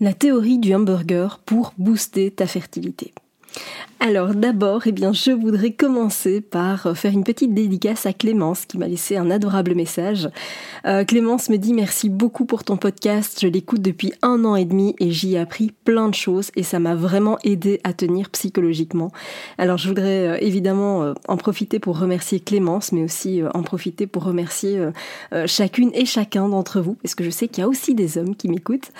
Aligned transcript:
La 0.00 0.12
théorie 0.12 0.58
du 0.58 0.72
hamburger 0.76 1.40
pour 1.44 1.72
booster 1.76 2.30
ta 2.30 2.46
fertilité. 2.46 3.12
Alors 4.00 4.32
d'abord, 4.32 4.82
eh 4.86 4.92
bien, 4.92 5.12
je 5.12 5.32
voudrais 5.32 5.72
commencer 5.72 6.40
par 6.40 6.96
faire 6.96 7.12
une 7.12 7.24
petite 7.24 7.52
dédicace 7.52 8.06
à 8.06 8.12
Clémence 8.12 8.64
qui 8.64 8.78
m'a 8.78 8.86
laissé 8.86 9.16
un 9.16 9.28
adorable 9.28 9.74
message. 9.74 10.30
Euh, 10.86 11.04
Clémence 11.04 11.50
me 11.50 11.56
dit 11.56 11.74
merci 11.74 12.08
beaucoup 12.08 12.44
pour 12.44 12.62
ton 12.62 12.76
podcast, 12.76 13.38
je 13.42 13.48
l'écoute 13.48 13.82
depuis 13.82 14.12
un 14.22 14.44
an 14.44 14.54
et 14.54 14.64
demi 14.64 14.94
et 15.00 15.10
j'y 15.10 15.34
ai 15.34 15.40
appris 15.40 15.72
plein 15.82 16.08
de 16.08 16.14
choses 16.14 16.52
et 16.54 16.62
ça 16.62 16.78
m'a 16.78 16.94
vraiment 16.94 17.38
aidé 17.42 17.80
à 17.82 17.92
tenir 17.92 18.30
psychologiquement. 18.30 19.10
Alors 19.58 19.78
je 19.78 19.88
voudrais 19.88 20.28
euh, 20.28 20.38
évidemment 20.40 21.02
euh, 21.02 21.14
en 21.26 21.36
profiter 21.36 21.80
pour 21.80 21.98
remercier 21.98 22.38
Clémence, 22.38 22.92
mais 22.92 23.02
aussi 23.02 23.42
en 23.52 23.64
profiter 23.64 24.06
pour 24.06 24.22
remercier 24.22 24.80
chacune 25.46 25.90
et 25.94 26.04
chacun 26.04 26.48
d'entre 26.48 26.80
vous, 26.80 26.94
parce 27.02 27.14
que 27.16 27.24
je 27.24 27.30
sais 27.30 27.48
qu'il 27.48 27.62
y 27.62 27.64
a 27.64 27.68
aussi 27.68 27.94
des 27.96 28.16
hommes 28.16 28.36
qui 28.36 28.48
m'écoutent. 28.48 28.92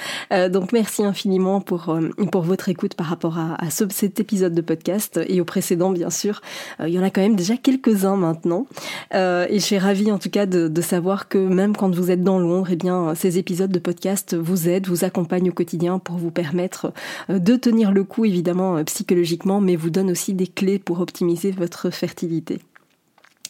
donc 0.50 0.72
merci 0.72 1.04
infiniment 1.04 1.60
pour, 1.60 1.96
pour 2.32 2.42
votre 2.42 2.68
écoute 2.68 2.94
par 2.94 3.06
rapport 3.06 3.38
à 3.38 3.70
cet 3.70 4.18
épisode 4.18 4.54
de 4.54 4.60
podcast 4.60 4.87
et 5.26 5.40
au 5.40 5.44
précédent 5.44 5.90
bien 5.90 6.10
sûr. 6.10 6.40
Euh, 6.80 6.88
il 6.88 6.94
y 6.94 6.98
en 6.98 7.02
a 7.02 7.10
quand 7.10 7.20
même 7.20 7.36
déjà 7.36 7.56
quelques-uns 7.56 8.16
maintenant. 8.16 8.66
Euh, 9.14 9.46
et 9.48 9.58
je 9.58 9.64
suis 9.64 9.78
ravie 9.78 10.10
en 10.10 10.18
tout 10.18 10.30
cas 10.30 10.46
de, 10.46 10.80
savoir 10.80 11.28
que 11.28 11.38
même 11.38 11.76
quand 11.76 11.94
vous 11.94 12.10
êtes 12.10 12.22
dans 12.22 12.38
l'ombre, 12.38 12.68
eh 12.70 12.76
bien 12.76 13.14
ces 13.14 13.38
épisodes 13.38 13.70
de 13.70 13.78
podcast 13.78 14.34
vous 14.34 14.68
aident, 14.68 14.86
vous 14.86 15.04
accompagnent 15.04 15.50
au 15.50 15.52
quotidien 15.52 15.98
pour 15.98 16.16
vous 16.16 16.30
permettre 16.30 16.92
euh, 17.28 17.38
de 17.38 17.56
tenir 17.56 17.92
le 17.92 18.04
coup 18.04 18.24
évidemment 18.24 18.82
psychologiquement, 18.84 19.60
mais 19.60 19.76
vous 19.76 19.90
donnent 19.90 20.10
aussi 20.10 20.34
des 20.34 20.46
clés 20.46 20.78
pour 20.78 21.00
optimiser 21.00 21.50
votre 21.50 21.90
fertilité. 21.90 22.60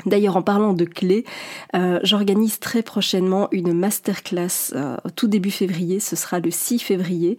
D'ailleurs, 0.07 0.37
en 0.37 0.43
parlant 0.43 0.75
de 0.75 0.85
clés, 0.85 1.25
euh, 1.75 1.99
j'organise 2.05 2.61
très 2.61 2.83
prochainement 2.83 3.49
une 3.51 3.73
masterclass 3.73 4.73
euh, 4.73 4.97
tout 5.17 5.27
début 5.27 5.51
février, 5.51 5.99
ce 5.99 6.15
sera 6.15 6.39
le 6.39 6.53
6 6.53 6.79
février. 6.79 7.37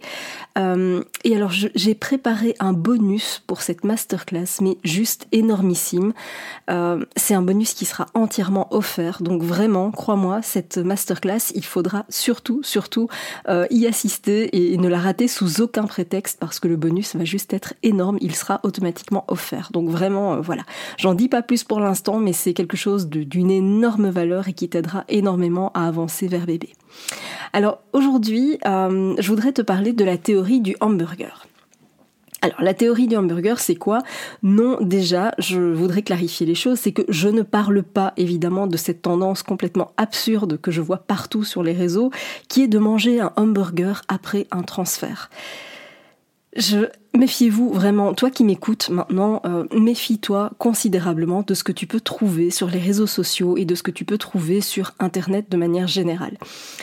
Euh, 0.58 1.02
et 1.24 1.34
alors, 1.34 1.52
j'ai 1.52 1.94
préparé 1.94 2.54
un 2.60 2.74
bonus 2.74 3.42
pour 3.46 3.62
cette 3.62 3.82
masterclass, 3.82 4.60
mais 4.60 4.76
juste 4.84 5.26
énormissime. 5.32 6.12
C'est 7.16 7.34
un 7.34 7.42
bonus 7.42 7.74
qui 7.74 7.84
sera 7.84 8.06
entièrement 8.14 8.72
offert, 8.72 9.22
donc 9.22 9.42
vraiment, 9.42 9.90
crois-moi, 9.90 10.40
cette 10.42 10.78
masterclass, 10.78 11.52
il 11.54 11.64
faudra 11.64 12.04
surtout, 12.08 12.62
surtout 12.62 13.08
y 13.70 13.86
assister 13.86 14.72
et 14.72 14.76
ne 14.76 14.88
la 14.88 14.98
rater 14.98 15.28
sous 15.28 15.60
aucun 15.60 15.84
prétexte 15.84 16.38
parce 16.38 16.60
que 16.60 16.68
le 16.68 16.76
bonus 16.76 17.16
va 17.16 17.24
juste 17.24 17.52
être 17.52 17.74
énorme, 17.82 18.18
il 18.20 18.34
sera 18.34 18.60
automatiquement 18.62 19.24
offert. 19.28 19.70
Donc 19.72 19.88
vraiment, 19.88 20.40
voilà. 20.40 20.62
J'en 20.96 21.14
dis 21.14 21.28
pas 21.28 21.42
plus 21.42 21.64
pour 21.64 21.80
l'instant, 21.80 22.18
mais 22.18 22.32
c'est 22.32 22.49
quelque 22.54 22.76
chose 22.76 23.08
d'une 23.08 23.50
énorme 23.50 24.08
valeur 24.08 24.48
et 24.48 24.52
qui 24.52 24.68
t'aidera 24.68 25.04
énormément 25.08 25.70
à 25.74 25.86
avancer 25.86 26.28
vers 26.28 26.46
bébé. 26.46 26.70
Alors 27.52 27.80
aujourd'hui, 27.92 28.58
euh, 28.66 29.14
je 29.18 29.28
voudrais 29.28 29.52
te 29.52 29.62
parler 29.62 29.92
de 29.92 30.04
la 30.04 30.16
théorie 30.16 30.60
du 30.60 30.76
hamburger. 30.80 31.46
Alors 32.42 32.62
la 32.62 32.72
théorie 32.72 33.06
du 33.06 33.16
hamburger, 33.16 33.58
c'est 33.58 33.74
quoi? 33.74 33.98
Non, 34.42 34.78
déjà, 34.80 35.34
je 35.38 35.60
voudrais 35.60 36.02
clarifier 36.02 36.46
les 36.46 36.54
choses, 36.54 36.78
c'est 36.78 36.92
que 36.92 37.02
je 37.08 37.28
ne 37.28 37.42
parle 37.42 37.82
pas 37.82 38.14
évidemment 38.16 38.66
de 38.66 38.78
cette 38.78 39.02
tendance 39.02 39.42
complètement 39.42 39.92
absurde 39.98 40.58
que 40.58 40.70
je 40.70 40.80
vois 40.80 40.98
partout 40.98 41.44
sur 41.44 41.62
les 41.62 41.74
réseaux, 41.74 42.10
qui 42.48 42.62
est 42.62 42.68
de 42.68 42.78
manger 42.78 43.20
un 43.20 43.32
hamburger 43.36 44.02
après 44.08 44.46
un 44.52 44.62
transfert. 44.62 45.28
Je 46.56 46.86
Méfiez-vous 47.12 47.72
vraiment, 47.72 48.14
toi 48.14 48.30
qui 48.30 48.44
m'écoutes 48.44 48.88
maintenant, 48.88 49.42
euh, 49.44 49.64
méfie-toi 49.72 50.52
considérablement 50.58 51.42
de 51.44 51.54
ce 51.54 51.64
que 51.64 51.72
tu 51.72 51.88
peux 51.88 51.98
trouver 51.98 52.50
sur 52.50 52.68
les 52.68 52.78
réseaux 52.78 53.08
sociaux 53.08 53.56
et 53.56 53.64
de 53.64 53.74
ce 53.74 53.82
que 53.82 53.90
tu 53.90 54.04
peux 54.04 54.16
trouver 54.16 54.60
sur 54.60 54.92
Internet 55.00 55.46
de 55.50 55.56
manière 55.56 55.88
générale. 55.88 56.38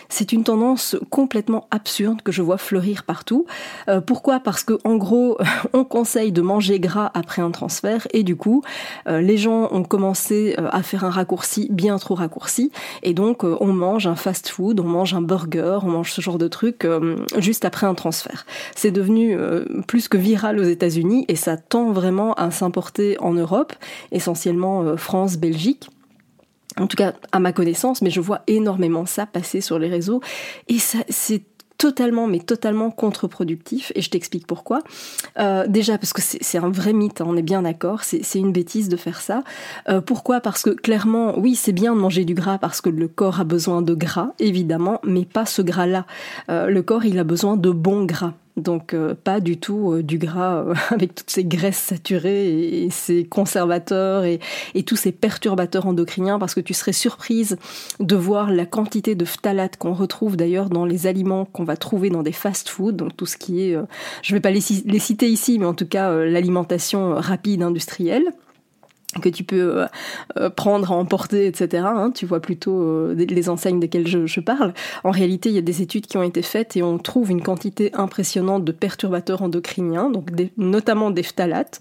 C'est 0.10 0.34
une 0.34 0.44
tendance 0.44 0.98
complètement 1.10 1.68
absurde 1.72 2.22
que 2.24 2.34
je 2.34 2.42
vois 2.42 2.58
fleurir 2.58 3.04
partout. 3.04 3.46
Euh, 3.88 4.02
pourquoi? 4.02 4.42
Parce 4.42 4.66
que 4.66 4.74
en 4.84 4.98
gros, 4.98 5.38
on 5.74 5.86
conseille 5.86 6.34
de 6.34 6.42
manger 6.42 6.82
gras 6.82 7.10
après 7.14 7.42
un 7.42 7.52
transfert 7.52 8.06
et 8.12 8.24
du 8.24 8.36
coup, 8.36 8.64
euh, 9.08 9.22
les 9.22 9.38
gens 9.38 9.70
ont 9.72 9.84
commencé 9.84 10.58
à 10.58 10.84
faire 10.84 11.06
un 11.06 11.10
raccourci 11.10 11.70
bien 11.72 11.98
trop 12.00 12.16
raccourci 12.16 12.74
et 13.02 13.14
donc 13.14 13.46
on 13.46 13.72
mange 13.72 14.08
un 14.08 14.18
fast-food, 14.18 14.82
on 14.82 14.88
mange 14.88 15.14
un 15.14 15.22
burger, 15.22 15.80
on 15.84 15.90
mange 15.90 16.12
ce 16.12 16.20
genre 16.20 16.38
de 16.38 16.50
truc 16.50 16.86
juste 17.38 17.64
après 17.64 17.88
un 17.88 17.96
transfert. 17.96 18.46
C'est 18.76 18.92
devenu 18.92 19.38
plus 19.88 20.10
que 20.10 20.17
viral 20.18 20.60
aux 20.60 20.64
États-Unis 20.64 21.26
et 21.28 21.36
ça 21.36 21.58
tend 21.58 21.92
vraiment 21.92 22.34
à 22.34 22.52
s'importer 22.52 23.18
en 23.20 23.34
Europe, 23.34 23.74
essentiellement 24.12 24.84
euh, 24.84 24.98
France, 24.98 25.38
Belgique. 25.38 25.90
En 26.78 26.88
tout 26.88 26.98
cas, 26.98 27.14
à 27.32 27.40
ma 27.40 27.54
connaissance, 27.54 28.02
mais 28.02 28.12
je 28.12 28.22
vois 28.22 28.42
énormément 28.48 29.06
ça 29.06 29.26
passer 29.26 29.62
sur 29.62 29.80
les 29.80 29.88
réseaux 29.88 30.22
et 30.68 30.78
ça, 30.78 31.00
c'est 31.10 31.42
totalement, 31.78 32.26
mais 32.26 32.40
totalement 32.40 32.90
contre-productif, 32.90 33.92
et 33.94 34.02
je 34.02 34.10
t'explique 34.10 34.48
pourquoi. 34.48 34.80
Euh, 35.38 35.68
déjà 35.68 36.00
parce 36.00 36.12
que 36.12 36.22
c'est 36.24 36.58
un 36.58 36.70
vrai 36.70 36.92
mythe, 36.92 37.22
hein, 37.22 37.26
on 37.28 37.38
est 37.38 37.44
bien 37.44 37.62
d'accord, 37.62 38.04
c'est 38.04 38.40
une 38.40 38.52
bêtise 38.52 38.90
de 38.90 38.98
faire 38.98 39.22
ça. 39.22 39.44
Euh, 39.88 40.02
pourquoi? 40.02 40.40
Parce 40.42 40.64
que 40.64 40.72
clairement, 40.72 41.38
oui, 41.38 41.56
c'est 41.56 41.74
bien 41.74 41.94
de 41.94 42.00
manger 42.00 42.26
du 42.26 42.34
gras 42.34 42.58
parce 42.58 42.82
que 42.82 42.90
le 42.90 43.08
corps 43.08 43.40
a 43.40 43.44
besoin 43.44 43.84
de 43.84 43.94
gras, 43.94 44.32
évidemment, 44.40 45.00
mais 45.04 45.26
pas 45.26 45.46
ce 45.46 45.62
gras-là. 45.62 46.06
le 46.50 46.82
corps, 46.82 47.06
il 47.06 47.20
a 47.20 47.24
besoin 47.24 47.58
de 47.58 47.70
bons 47.70 48.06
gras. 48.06 48.34
Donc 48.58 48.96
euh, 48.96 49.14
pas 49.14 49.40
du 49.40 49.58
tout 49.58 49.94
euh, 49.94 50.04
du 50.04 50.18
gras 50.18 50.64
euh, 50.64 50.74
avec 50.90 51.14
toutes 51.14 51.30
ces 51.30 51.46
graisses 51.46 51.78
saturées 51.78 52.84
et, 52.84 52.90
ces 52.90 53.24
conservateurs 53.24 54.26
et, 54.26 54.40
tous 54.86 54.96
ces 54.96 55.12
perturbateurs 55.12 55.86
endocriniens 55.86 56.40
parce 56.40 56.56
que 56.56 56.62
tu 56.62 56.74
serais 56.74 56.94
surprise 56.94 57.58
de 58.00 58.16
voir 58.16 58.52
la 58.52 58.66
quantité 58.66 59.16
de 59.16 59.26
phtalates 59.26 59.78
qu'on 59.78 59.94
retrouve 59.94 60.38
d'ailleurs 60.38 60.70
dans 60.70 60.86
les 60.86 61.08
aliments 61.08 61.46
qu'on 61.46 61.66
va 61.66 61.76
trouver 61.76 62.10
dans 62.10 62.24
des 62.24 62.32
fast-foods, 62.32 62.94
donc 62.94 63.18
tout 63.18 63.26
ce 63.26 63.36
qui 63.36 63.62
est, 63.62 63.78
je 64.24 64.34
vais 64.34 64.40
pas 64.40 64.50
les, 64.50 64.62
les, 64.86 65.00
citer 65.00 65.28
ici, 65.30 65.60
mais 65.60 65.66
en 65.66 65.74
tout 65.74 65.86
cas 65.86 66.16
l'alimentation 66.16 67.16
rapide 67.16 67.64
industrielle 67.64 68.32
que 69.20 69.30
tu 69.30 69.44
peux 69.44 69.80
euh, 69.80 69.86
euh, 70.38 70.50
prendre 70.50 70.92
emporter, 70.92 71.48
etc. 71.48 71.84
Hein, 71.86 72.12
tu 72.14 72.26
vois 72.26 72.40
plutôt 72.40 72.82
euh, 72.82 73.14
les 73.16 73.50
enseignes 73.50 73.80
desquelles 73.80 74.08
je, 74.08 74.40
parle. 74.40 74.74
En 75.04 75.12
réalité, 75.12 75.50
il 75.50 75.56
y 75.56 75.58
a 75.58 75.64
des 75.64 75.82
études 75.82 76.06
qui 76.06 76.18
ont 76.18 76.24
été 76.24 76.42
faites 76.42 76.78
et 76.78 76.84
on 76.84 76.98
trouve 77.00 77.32
une 77.32 77.42
quantité 77.42 77.92
impressionnante 77.94 78.64
de 78.64 78.72
perturbateurs 78.72 79.42
endocriniens, 79.42 80.12
notamment 80.58 81.10
des 81.12 81.24
phtalates. 81.24 81.80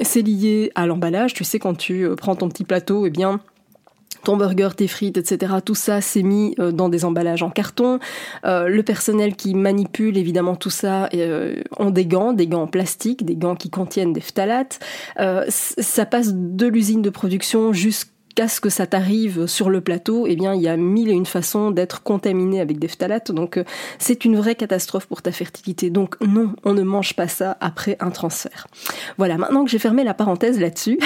c'est 0.00 0.22
lié 0.22 0.70
à 0.74 0.86
l'emballage. 0.86 1.34
Tu 1.34 1.44
sais, 1.44 1.58
quand 1.58 1.74
tu 1.74 2.08
prends 2.16 2.36
ton 2.36 2.48
petit 2.48 2.64
plateau, 2.64 3.06
eh 3.06 3.10
bien, 3.10 3.40
ton 4.22 4.36
burger, 4.36 4.70
tes 4.76 4.88
frites, 4.88 5.16
etc. 5.16 5.54
Tout 5.64 5.74
ça, 5.74 6.00
c'est 6.00 6.22
mis 6.22 6.54
euh, 6.58 6.72
dans 6.72 6.88
des 6.88 7.04
emballages 7.04 7.42
en 7.42 7.50
carton. 7.50 7.98
Euh, 8.44 8.68
le 8.68 8.82
personnel 8.82 9.36
qui 9.36 9.54
manipule 9.54 10.16
évidemment 10.18 10.56
tout 10.56 10.70
ça 10.70 11.08
euh, 11.14 11.62
ont 11.78 11.90
des 11.90 12.06
gants, 12.06 12.32
des 12.32 12.46
gants 12.46 12.62
en 12.62 12.66
plastique, 12.66 13.24
des 13.24 13.36
gants 13.36 13.56
qui 13.56 13.70
contiennent 13.70 14.12
des 14.12 14.20
phtalates. 14.20 14.78
ça 15.48 16.06
passe 16.06 16.32
de 16.34 16.66
l'usine 16.66 17.02
de 17.02 17.10
production 17.10 17.72
jusqu'à 17.72 18.13
qu'à 18.34 18.48
ce 18.48 18.60
que 18.60 18.68
ça 18.68 18.86
t'arrive 18.86 19.46
sur 19.46 19.70
le 19.70 19.80
plateau, 19.80 20.26
eh 20.26 20.36
bien, 20.36 20.54
il 20.54 20.62
y 20.62 20.68
a 20.68 20.76
mille 20.76 21.08
et 21.08 21.12
une 21.12 21.26
façons 21.26 21.70
d'être 21.70 22.02
contaminé 22.02 22.60
avec 22.60 22.78
des 22.78 22.88
phtalates. 22.88 23.32
Donc, 23.32 23.56
euh, 23.56 23.64
c'est 23.98 24.24
une 24.24 24.36
vraie 24.36 24.54
catastrophe 24.54 25.06
pour 25.06 25.22
ta 25.22 25.32
fertilité. 25.32 25.90
Donc, 25.90 26.16
non, 26.20 26.54
on 26.64 26.74
ne 26.74 26.82
mange 26.82 27.14
pas 27.14 27.28
ça 27.28 27.56
après 27.60 27.96
un 28.00 28.10
transfert. 28.10 28.66
Voilà. 29.18 29.38
Maintenant 29.38 29.64
que 29.64 29.70
j'ai 29.70 29.78
fermé 29.78 30.04
la 30.04 30.14
parenthèse 30.14 30.58
là-dessus, 30.60 30.98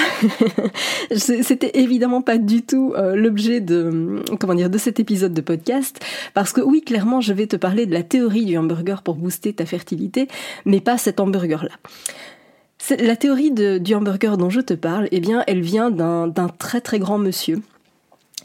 c'était 1.17 1.79
évidemment 1.79 2.23
pas 2.23 2.39
du 2.39 2.63
tout 2.63 2.95
euh, 2.97 3.17
l'objet 3.17 3.61
de, 3.61 4.23
comment 4.39 4.55
dire, 4.55 4.71
de 4.71 4.79
cet 4.79 5.01
épisode 5.01 5.33
de 5.33 5.41
podcast. 5.41 6.01
Parce 6.35 6.53
que 6.53 6.61
oui, 6.61 6.83
clairement, 6.83 7.21
je 7.21 7.33
vais 7.33 7.47
te 7.47 7.57
parler 7.57 7.87
de 7.87 7.93
la 7.93 8.03
théorie 8.03 8.45
du 8.45 8.57
hamburger 8.57 9.03
pour 9.03 9.17
booster 9.17 9.53
ta 9.53 9.67
fertilité, 9.67 10.29
mais 10.65 10.81
pas 10.81 10.99
cet 10.99 11.21
hamburger-là. 11.21 11.73
La 12.90 13.17
théorie 13.17 13.50
du 13.50 13.94
hamburger 13.94 14.37
dont 14.37 14.50
je 14.50 14.61
te 14.61 14.75
parle, 14.75 15.08
eh 15.11 15.20
bien, 15.20 15.44
elle 15.46 15.61
vient 15.61 15.90
d'un 15.90 16.49
très 16.58 16.81
très 16.81 16.99
grand 16.99 17.19
monsieur 17.19 17.61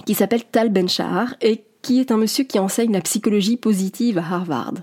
qui 0.05 0.15
s'appelle 0.15 0.43
Tal 0.43 0.69
Ben-Shahar 0.69 1.35
et 1.41 1.63
qui 1.81 1.99
est 1.99 2.11
un 2.11 2.17
monsieur 2.17 2.43
qui 2.43 2.59
enseigne 2.59 2.91
la 2.91 3.01
psychologie 3.01 3.57
positive 3.57 4.17
à 4.17 4.21
Harvard. 4.21 4.73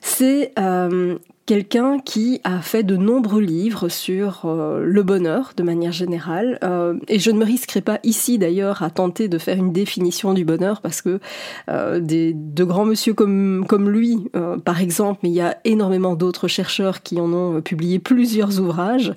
C'est 0.00 0.52
euh, 0.58 1.18
quelqu'un 1.52 1.98
qui 1.98 2.40
a 2.44 2.62
fait 2.62 2.82
de 2.82 2.96
nombreux 2.96 3.42
livres 3.42 3.90
sur 3.90 4.46
euh, 4.46 4.82
le 4.82 5.02
bonheur 5.02 5.52
de 5.54 5.62
manière 5.62 5.92
générale. 5.92 6.58
Euh, 6.64 6.94
et 7.08 7.18
je 7.18 7.30
ne 7.30 7.38
me 7.38 7.44
risquerai 7.44 7.82
pas 7.82 7.98
ici 8.04 8.38
d'ailleurs 8.38 8.82
à 8.82 8.88
tenter 8.88 9.28
de 9.28 9.36
faire 9.36 9.58
une 9.58 9.70
définition 9.70 10.32
du 10.32 10.46
bonheur 10.46 10.80
parce 10.80 11.02
que 11.02 11.20
euh, 11.68 12.00
des, 12.00 12.32
de 12.32 12.64
grands 12.64 12.86
monsieur 12.86 13.12
comme, 13.12 13.66
comme 13.68 13.90
lui, 13.90 14.30
par 14.64 14.80
exemple, 14.80 15.20
mais 15.24 15.28
il 15.28 15.34
y 15.34 15.42
a 15.42 15.58
énormément 15.66 16.14
d'autres 16.14 16.48
chercheurs 16.48 17.02
qui 17.02 17.20
en 17.20 17.30
ont 17.34 17.60
publié 17.60 17.98
plusieurs 17.98 18.58
ouvrages 18.58 19.12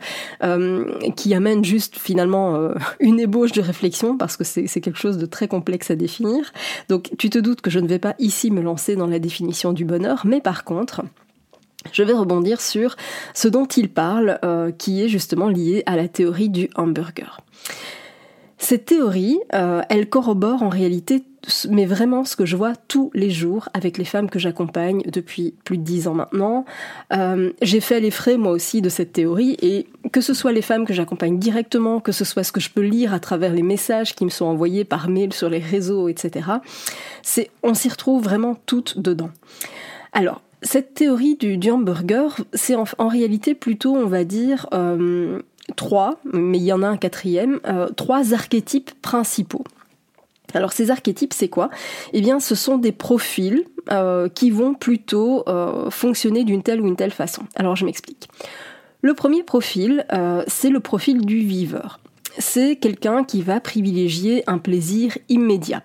qui 1.16 1.34
amènent 1.34 1.64
juste 1.64 1.98
finalement 1.98 2.70
une 3.00 3.20
ébauche 3.20 3.54
de 3.54 3.62
réflexion 3.62 4.18
parce 4.18 4.36
que 4.36 4.44
c'est 4.44 4.68
quelque 4.82 5.00
chose 5.00 5.18
de 5.18 5.26
très 5.26 5.48
complexe 5.48 5.90
à 5.90 5.96
définir. 5.96 6.52
Donc 6.90 7.12
tu 7.18 7.30
te 7.30 7.40
doutes 7.40 7.62
que 7.62 7.70
je 7.70 7.80
ne 7.80 7.88
vais 7.88 8.00
pas 8.00 8.16
ici 8.20 8.52
me 8.52 8.62
lancer 8.62 8.98
dans 8.98 9.08
la 9.08 9.20
définition 9.20 9.72
du 9.72 9.86
bonheur, 9.86 10.24
mais 10.26 10.42
par 10.42 10.66
contre, 10.66 11.04
je 11.92 12.04
vais 12.04 12.14
rebondir 12.14 12.62
sur 12.62 12.96
ce 13.34 13.48
dont 13.48 13.66
il 13.66 13.90
parle, 13.90 14.40
euh, 14.44 14.72
qui 14.72 15.04
est 15.04 15.10
justement 15.10 15.48
lié 15.48 15.84
à 15.86 15.96
la 15.96 16.08
théorie 16.08 16.50
du 16.50 16.70
hamburger. 16.76 17.42
Cette 18.58 18.86
théorie, 18.86 19.40
euh, 19.54 19.82
elle 19.90 20.10
corrobore 20.10 20.64
en 20.64 20.70
réalité, 20.70 21.24
mais 21.70 21.86
vraiment 21.86 22.24
ce 22.26 22.36
que 22.36 22.46
je 22.46 22.56
vois 22.56 22.74
tous 22.88 23.12
les 23.14 23.30
jours 23.30 23.70
avec 23.74 23.98
les 23.98 24.06
femmes 24.06 24.30
que 24.30 24.40
j'accompagne 24.40 25.02
depuis 25.06 25.54
plus 25.66 25.78
de 25.78 25.84
dix 25.84 26.08
ans 26.08 26.14
maintenant. 26.14 26.66
Euh, 27.14 27.52
j'ai 27.62 27.82
fait 27.82 28.00
les 28.00 28.12
frais 28.12 28.38
moi 28.38 28.52
aussi 28.52 28.82
de 28.82 28.90
cette 28.90 29.14
théorie 29.14 29.58
et 29.62 29.88
que 30.12 30.22
ce 30.22 30.34
soit 30.34 30.52
les 30.54 30.62
femmes 30.62 30.86
que 30.86 30.94
j'accompagne 30.94 31.38
directement, 31.38 32.00
que 32.00 32.12
ce 32.12 32.26
soit 32.26 32.44
ce 32.44 32.52
que 32.52 32.62
je 32.62 32.70
peux 32.70 32.82
lire 32.82 33.14
à 33.14 33.20
travers 33.20 33.54
les 33.54 33.62
messages 33.62 34.16
qui 34.16 34.26
me 34.26 34.30
sont 34.30 34.46
envoyés 34.46 34.86
par 34.86 35.10
mail 35.10 35.34
sur 35.34 35.50
les 35.50 35.60
réseaux, 35.60 36.08
etc. 36.08 36.50
C'est, 37.22 37.52
on 37.62 37.74
s'y 37.74 37.90
retrouve 37.90 38.24
vraiment 38.24 38.56
toutes 38.66 39.00
dedans. 39.00 39.30
Alors, 40.14 40.42
cette 40.66 40.96
théorie 40.96 41.36
du, 41.36 41.72
hamburger, 41.72 42.42
c'est 42.54 42.76
en, 42.76 43.08
réalité 43.08 43.54
plutôt, 43.54 43.96
on 43.96 44.08
va 44.08 44.24
dire, 44.24 44.68
euh, 44.74 45.42
trois, 45.76 46.20
mais 46.34 46.58
il 46.58 46.64
y 46.64 46.74
en 46.74 46.82
a 46.82 46.88
un 46.88 46.98
quatrième, 46.98 47.60
euh, 47.68 47.88
trois 47.96 48.34
archétypes 48.34 48.92
principaux. 49.02 49.64
Alors 50.54 50.74
ces 50.74 50.90
archétypes, 50.90 51.34
c'est 51.34 51.50
quoi? 51.50 51.70
Eh 52.14 52.22
bien, 52.22 52.40
ce 52.40 52.56
sont 52.56 52.78
des 52.78 52.92
profils 52.92 53.64
euh, 53.92 54.28
qui 54.28 54.50
vont 54.50 54.74
plutôt 54.74 55.46
fonctionner 55.90 56.44
d'une 56.44 56.64
telle 56.64 56.82
ou 56.82 56.88
une 56.88 56.96
telle 56.96 57.12
façon. 57.12 57.44
Alors 57.56 57.76
je 57.76 57.86
m'explique. 57.86 58.28
Le 59.02 59.14
premier 59.14 59.44
profil, 59.44 60.06
c'est 60.48 60.70
le 60.70 60.80
profil 60.80 61.26
du 61.26 61.40
viveur. 61.40 62.00
C'est 62.38 62.76
quelqu'un 62.76 63.24
qui 63.24 63.44
va 63.44 63.60
privilégier 63.60 64.44
un 64.48 64.58
plaisir 64.58 65.18
immédiat 65.30 65.84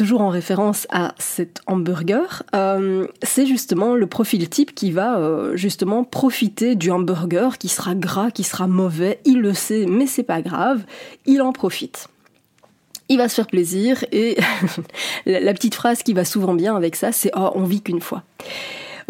toujours 0.00 0.22
en 0.22 0.30
référence 0.30 0.86
à 0.88 1.14
cet 1.18 1.60
hamburger, 1.66 2.42
euh, 2.54 3.06
c'est 3.22 3.44
justement 3.44 3.94
le 3.94 4.06
profil 4.06 4.48
type 4.48 4.74
qui 4.74 4.92
va 4.92 5.18
euh, 5.18 5.56
justement 5.56 6.04
profiter 6.04 6.74
du 6.74 6.90
hamburger 6.90 7.58
qui 7.58 7.68
sera 7.68 7.94
gras, 7.94 8.30
qui 8.30 8.42
sera 8.42 8.66
mauvais, 8.66 9.20
il 9.26 9.42
le 9.42 9.52
sait, 9.52 9.84
mais 9.86 10.06
c'est 10.06 10.22
pas 10.22 10.40
grave, 10.40 10.84
il 11.26 11.42
en 11.42 11.52
profite. 11.52 12.08
Il 13.10 13.18
va 13.18 13.28
se 13.28 13.34
faire 13.34 13.46
plaisir 13.46 14.02
et 14.10 14.38
la 15.26 15.52
petite 15.52 15.74
phrase 15.74 16.02
qui 16.02 16.14
va 16.14 16.24
souvent 16.24 16.54
bien 16.54 16.74
avec 16.74 16.96
ça, 16.96 17.12
c'est 17.12 17.30
oh 17.36 17.50
on 17.54 17.64
vit 17.64 17.82
qu'une 17.82 18.00
fois. 18.00 18.22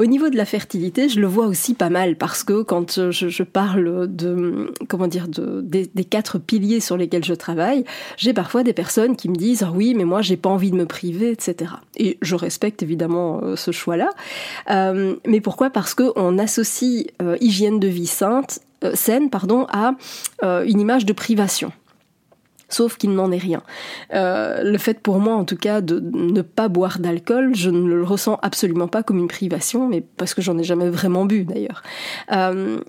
Au 0.01 0.07
niveau 0.07 0.31
de 0.31 0.37
la 0.39 0.47
fertilité, 0.47 1.11
je 1.11 1.21
le 1.21 1.27
vois 1.27 1.45
aussi 1.45 1.75
pas 1.75 1.91
mal 1.91 2.17
parce 2.17 2.43
que 2.43 2.63
quand 2.63 3.11
je, 3.11 3.43
parle 3.43 4.07
de 4.09 4.73
comment 4.89 5.07
dire 5.07 5.29
de, 5.29 5.61
des, 5.61 6.05
quatre 6.05 6.39
piliers 6.39 6.81
sur 6.81 6.97
lesquels 6.97 7.23
je 7.23 7.35
travaille, 7.35 7.85
j'ai 8.17 8.33
parfois 8.33 8.63
des 8.63 8.73
personnes 8.73 9.15
qui 9.15 9.29
me 9.29 9.35
disent 9.35 9.63
ah 9.63 9.71
oui 9.75 9.93
mais 9.95 10.07
moi 10.07 10.23
j'ai 10.23 10.39
pas 10.39 10.49
envie 10.49 10.71
de 10.71 10.77
me 10.77 10.87
priver 10.87 11.31
etc. 11.31 11.73
Et 11.99 12.17
je 12.23 12.35
respecte 12.35 12.83
évidemment 12.83 13.41
euh, 13.43 13.57
ce 13.57 13.73
choix-là, 13.73 14.09
euh, 14.71 15.17
mais 15.27 15.43
pourquoi? 15.43 15.69
Parce 15.69 15.93
que 15.93 16.15
on 16.17 16.39
associe 16.39 17.05
euh, 17.21 17.37
hygiène 17.43 17.79
de 17.79 17.89
vie 17.89 18.07
sainte 18.07 18.61
saine 18.95 19.29
pardon 19.29 19.67
à 19.69 19.93
une 20.43 20.81
image 20.81 21.05
de 21.05 21.13
privation 21.13 21.73
sauf 22.71 22.97
qu'il 22.97 23.13
n'en 23.13 23.31
est 23.31 23.39
rien. 23.39 23.63
Euh, 24.15 24.63
le 24.63 24.79
fait 24.79 25.01
pour 25.01 25.19
moi, 25.19 25.35
en 25.35 25.45
tout 25.45 25.57
cas, 25.57 25.81
de 25.81 26.01
ne 26.01 26.43
pas 26.43 26.69
boire 26.69 26.99
d'alcool, 26.99 27.55
je 27.55 27.71
ne 27.71 27.87
le 27.89 28.05
ressens 28.05 28.39
absolument 28.43 28.89
pas 28.89 29.03
comme 29.03 29.19
une 29.19 29.29
privation, 29.29 29.89
mais 29.89 30.03
parce 30.17 30.35
que 30.35 30.43
j'en 30.43 30.59
ai 30.59 30.65
jamais 30.65 30.89
vraiment 30.89 31.25
bu 31.25 31.45
d'ailleurs. 31.45 31.83
Euh, 32.33 32.81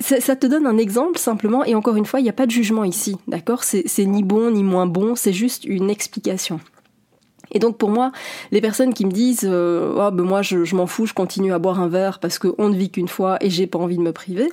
ça, 0.00 0.34
te 0.34 0.46
donne 0.46 0.66
un 0.66 0.78
exemple 0.78 1.18
simplement, 1.18 1.64
et 1.64 1.74
encore 1.74 1.96
une 1.96 2.06
fois, 2.06 2.20
il 2.20 2.22
n'y 2.22 2.30
a 2.30 2.34
pas 2.34 2.46
de 2.46 2.50
jugement 2.50 2.84
ici, 2.84 3.16
d'accord? 3.28 3.64
C'est 3.64 4.06
ni 4.06 4.22
bon 4.22 4.50
ni 4.50 4.64
moins 4.64 4.86
bon, 4.86 5.14
c'est 5.14 5.32
juste 5.32 5.64
une 5.64 5.90
explication. 5.90 6.58
Et 7.52 7.58
donc 7.58 7.76
pour 7.78 7.90
moi, 7.90 8.12
les 8.52 8.60
personnes 8.60 8.94
qui 8.94 9.04
me 9.04 9.10
disent 9.10 9.44
euh, 9.44 9.94
oh, 9.96 10.10
ben 10.10 10.24
moi 10.24 10.42
je, 10.42 10.74
m'en 10.74 10.86
fous, 10.86 11.06
je 11.06 11.14
continue 11.14 11.52
à 11.52 11.58
boire 11.58 11.80
un 11.80 11.88
verre 11.88 12.18
parce 12.18 12.38
qu'on 12.38 12.68
ne 12.68 12.76
vit 12.76 12.90
qu'une 12.90 13.08
fois 13.08 13.38
et 13.40 13.50
j'ai 13.50 13.66
pas 13.66 13.78
envie 13.78 13.96
de 13.96 14.02
me 14.02 14.12
priver, 14.12 14.48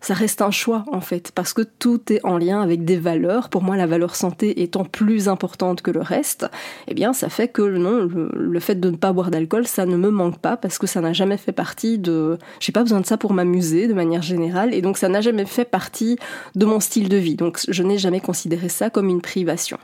ça 0.00 0.14
reste 0.14 0.42
un 0.42 0.50
choix 0.50 0.84
en 0.92 1.00
fait 1.00 1.32
parce 1.32 1.52
que 1.52 1.62
tout 1.62 2.00
est 2.12 2.24
en 2.24 2.38
lien 2.38 2.60
avec 2.60 2.84
des 2.84 2.96
valeurs. 2.96 3.48
Pour 3.48 3.62
moi, 3.62 3.76
la 3.76 3.86
valeur 3.86 4.16
santé 4.16 4.62
étant 4.62 4.84
plus 4.84 5.28
importante 5.28 5.82
que 5.82 5.90
le 5.90 6.00
reste, 6.00 6.46
eh 6.88 6.94
bien 6.94 7.12
ça 7.12 7.28
fait 7.28 7.48
que 7.48 7.62
non, 7.62 8.08
le, 8.34 8.60
fait 8.60 8.74
de 8.74 8.90
ne 8.90 8.96
pas 8.96 9.12
boire 9.12 9.30
d'alcool, 9.30 9.66
ça 9.66 9.86
ne 9.86 9.96
me 9.96 10.10
manque 10.10 10.38
pas 10.38 10.56
parce 10.56 10.78
que 10.78 10.86
ça 10.86 11.00
n'a 11.00 11.12
jamais 11.12 11.36
fait 11.36 11.52
partie 11.52 11.98
de. 11.98 12.38
J'ai 12.60 12.72
pas 12.72 12.82
besoin 12.82 13.00
de 13.00 13.06
ça 13.06 13.16
pour 13.16 13.32
m'amuser 13.32 13.86
de 13.88 13.94
manière 13.94 14.22
générale 14.22 14.74
et 14.74 14.82
donc 14.82 14.98
ça 14.98 15.08
n'a 15.08 15.20
jamais 15.20 15.46
fait 15.46 15.64
partie 15.64 16.18
de 16.54 16.66
mon 16.66 16.80
style 16.80 17.08
de 17.08 17.16
vie. 17.16 17.36
Donc 17.36 17.60
je 17.68 17.82
n'ai 17.82 17.98
jamais 17.98 18.20
considéré 18.20 18.68
ça 18.68 18.90
comme 18.90 19.08
une 19.08 19.20
privation. 19.20 19.78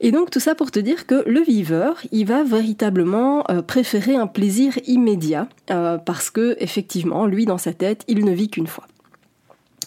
Et 0.00 0.10
donc 0.10 0.30
tout 0.30 0.40
ça 0.40 0.54
pour 0.54 0.70
te 0.70 0.78
dire 0.78 1.06
que 1.06 1.22
le 1.26 1.40
viveur, 1.40 2.00
il 2.12 2.26
va 2.26 2.42
véritablement 2.42 3.44
euh, 3.50 3.62
préférer 3.62 4.16
un 4.16 4.26
plaisir 4.26 4.78
immédiat 4.86 5.48
euh, 5.70 5.98
parce 5.98 6.30
que 6.30 6.56
effectivement, 6.58 7.26
lui 7.26 7.46
dans 7.46 7.58
sa 7.58 7.72
tête, 7.72 8.04
il 8.08 8.24
ne 8.24 8.32
vit 8.32 8.50
qu'une 8.50 8.66
fois. 8.66 8.84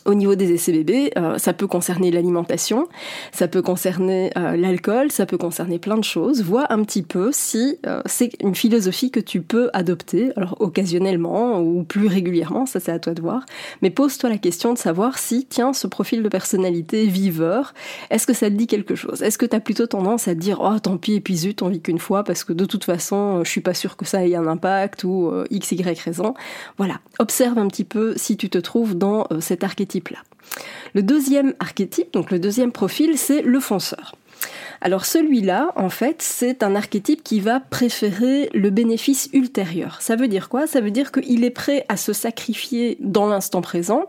Au 0.08 0.14
niveau 0.14 0.36
des 0.36 0.54
essais 0.54 0.72
bébés, 0.72 1.12
euh, 1.18 1.38
ça 1.38 1.52
peut 1.52 1.68
concerner 1.68 2.12
l'alimentation, 2.12 2.88
ça 3.34 3.50
peut 3.50 3.62
concerner 3.62 4.32
euh, 4.38 4.56
l'alcool, 4.56 5.12
ça 5.12 5.26
peut 5.26 5.38
concerner 5.38 5.80
plein 5.80 5.98
de 5.98 6.04
choses. 6.06 6.44
Vois 6.44 6.72
un 6.72 6.82
petit 6.84 7.04
peu 7.04 7.32
si 7.34 7.78
euh, 7.86 8.02
c'est 8.06 8.32
une 8.42 8.56
philosophie 8.56 9.12
que 9.12 9.20
tu 9.20 9.42
peux 9.42 9.70
adopter, 9.74 10.32
alors 10.38 10.56
occasionnellement 10.62 11.60
ou 11.60 11.84
plus 11.84 12.08
régulièrement, 12.08 12.66
ça 12.66 12.80
c'est 12.80 12.94
à 12.94 13.00
toi 13.00 13.14
de 13.14 13.22
voir. 13.22 13.46
Mais 13.82 13.90
pose-toi 13.90 14.30
la 14.30 14.38
question 14.38 14.72
de 14.72 14.78
savoir 14.78 15.18
si, 15.18 15.46
tiens, 15.46 15.74
ce 15.74 15.88
profil 15.88 16.24
de 16.24 16.30
personnalité 16.30 17.06
viveur, 17.06 17.74
est-ce 18.10 18.26
que 18.26 18.34
ça 18.34 18.50
te 18.50 18.56
dit 18.56 18.68
quelque 18.68 18.96
chose? 18.96 19.22
Est-ce 19.22 19.38
que 19.38 19.46
tu 19.46 19.58
as 19.58 19.60
plutôt 19.60 19.88
tendance 19.88 20.30
à 20.30 20.36
te 20.36 20.40
dire, 20.40 20.62
oh 20.62 20.80
tant 20.80 20.96
pis, 20.96 21.16
et 21.16 21.20
puis 21.20 21.36
zut, 21.36 21.62
on 21.62 21.68
vit 21.68 21.82
qu'une 21.82 22.00
fois 22.00 22.24
parce 22.24 22.46
que 22.46 22.54
de 22.54 22.64
toute 22.64 22.86
façon, 22.86 23.44
je 23.44 23.50
suis 23.50 23.60
pas 23.60 23.74
sûr 23.74 23.98
que 23.98 24.06
ça 24.06 24.26
ait 24.26 24.36
un 24.36 24.48
impact 24.48 25.04
ou 25.04 25.34
x, 25.50 25.74
y 25.74 26.00
raison? 26.00 26.34
Voilà, 26.78 27.02
observe 27.20 27.58
un 27.58 27.68
petit 27.68 27.84
peu 27.84 28.14
si 28.16 28.38
tu 28.38 28.50
te 28.50 28.58
trouves 28.58 28.98
dans 28.98 29.28
cet 29.42 29.66
archétype 29.66 29.97
Le 30.94 31.04
deuxième 31.04 31.54
archétype, 31.60 32.14
donc 32.14 32.32
le 32.32 32.40
deuxième 32.40 32.72
profil, 32.72 33.18
c'est 33.18 33.42
le 33.42 33.60
fonceur. 33.60 34.16
Alors 34.82 35.06
celui-là, 35.06 35.72
en 35.76 35.90
fait, 35.90 36.22
c'est 36.22 36.62
un 36.62 36.76
archétype 36.76 37.24
qui 37.24 37.40
va 37.40 37.60
préférer 37.60 38.50
le 38.54 38.70
bénéfice 38.70 39.30
ultérieur. 39.34 40.02
Ça 40.02 40.16
veut 40.16 40.28
dire 40.28 40.50
quoi? 40.50 40.68
Ça 40.68 40.82
veut 40.82 40.92
dire 40.92 41.12
qu'il 41.12 41.44
est 41.44 41.50
prêt 41.50 41.86
à 41.90 41.98
se 41.98 42.14
sacrifier 42.14 42.98
dans 43.00 43.28
l'instant 43.28 43.62
présent 43.62 44.06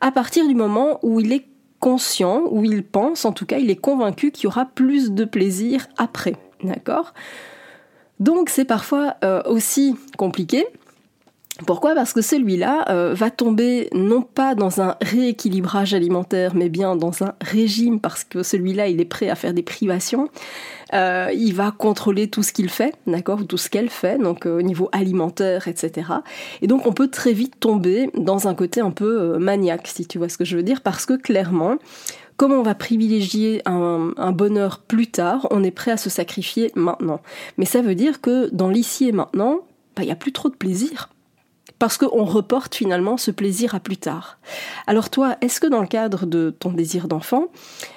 à 0.00 0.12
partir 0.12 0.46
du 0.46 0.54
moment 0.54 0.98
où 1.02 1.20
il 1.20 1.32
est 1.32 1.46
conscient, 1.80 2.42
où 2.50 2.64
il 2.64 2.82
pense, 2.82 3.24
en 3.24 3.32
tout 3.32 3.46
cas, 3.46 3.58
il 3.58 3.70
est 3.70 3.76
convaincu 3.76 4.30
qu'il 4.30 4.44
y 4.44 4.46
aura 4.46 4.66
plus 4.66 5.12
de 5.12 5.24
plaisir 5.24 5.86
après. 5.96 6.34
D'accord? 6.62 7.14
Donc 8.20 8.48
c'est 8.48 8.64
parfois 8.64 9.16
euh, 9.24 9.42
aussi 9.44 9.96
compliqué 10.16 10.66
pourquoi? 11.66 11.94
Parce 11.94 12.12
que 12.12 12.20
celui-là 12.20 12.86
euh, 12.88 13.14
va 13.14 13.30
tomber 13.30 13.88
non 13.92 14.22
pas 14.22 14.56
dans 14.56 14.80
un 14.80 14.96
rééquilibrage 15.00 15.94
alimentaire, 15.94 16.52
mais 16.56 16.68
bien 16.68 16.96
dans 16.96 17.22
un 17.22 17.34
régime, 17.40 18.00
parce 18.00 18.24
que 18.24 18.42
celui-là, 18.42 18.88
il 18.88 19.00
est 19.00 19.04
prêt 19.04 19.28
à 19.28 19.36
faire 19.36 19.54
des 19.54 19.62
privations. 19.62 20.28
Euh, 20.94 21.30
il 21.32 21.54
va 21.54 21.70
contrôler 21.70 22.28
tout 22.28 22.42
ce 22.42 22.52
qu'il 22.52 22.68
fait, 22.68 22.94
d'accord, 23.06 23.46
tout 23.46 23.56
ce 23.56 23.70
qu'elle 23.70 23.88
fait, 23.88 24.18
donc 24.18 24.46
euh, 24.46 24.58
au 24.58 24.62
niveau 24.62 24.88
alimentaire, 24.90 25.68
etc. 25.68 26.08
Et 26.60 26.66
donc 26.66 26.86
on 26.86 26.92
peut 26.92 27.08
très 27.08 27.32
vite 27.32 27.60
tomber 27.60 28.10
dans 28.14 28.48
un 28.48 28.54
côté 28.54 28.80
un 28.80 28.90
peu 28.90 29.38
maniaque, 29.38 29.86
si 29.86 30.06
tu 30.06 30.18
vois 30.18 30.28
ce 30.28 30.38
que 30.38 30.44
je 30.44 30.56
veux 30.56 30.64
dire, 30.64 30.80
parce 30.80 31.06
que 31.06 31.14
clairement, 31.14 31.76
comme 32.36 32.52
on 32.52 32.62
va 32.62 32.74
privilégier 32.74 33.62
un, 33.64 34.32
bonheur 34.32 34.80
plus 34.80 35.06
tard, 35.06 35.46
on 35.52 35.62
est 35.62 35.70
prêt 35.70 35.92
à 35.92 35.96
se 35.96 36.10
sacrifier 36.10 36.72
maintenant. 36.74 37.20
Mais 37.58 37.64
ça 37.64 37.80
veut 37.80 37.94
dire 37.94 38.20
que 38.20 38.48
dans 38.52 38.68
l'ici 38.68 39.08
et 39.08 39.12
maintenant, 39.12 39.60
bah, 39.94 40.02
il 40.02 40.06
n'y 40.06 40.12
a 40.12 40.16
plus 40.16 40.32
trop 40.32 40.48
de 40.48 40.56
plaisir 40.56 41.10
parce 41.84 41.98
qu'on 41.98 42.24
reporte 42.24 42.74
finalement 42.74 43.18
ce 43.18 43.30
plaisir 43.30 43.74
à 43.74 43.78
plus 43.78 43.98
tard. 43.98 44.38
Alors 44.86 45.10
toi, 45.10 45.36
est-ce 45.42 45.60
que 45.60 45.66
dans 45.66 45.82
le 45.82 45.86
cadre 45.86 46.24
de 46.24 46.48
ton 46.48 46.70
désir 46.70 47.08
d'enfant, 47.08 47.48